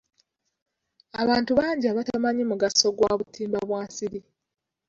[1.21, 4.19] Abantu bangi abatamanyi mugaso gwa butimba bwa nsiri.